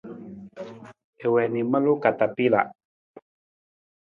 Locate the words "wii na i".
1.33-1.63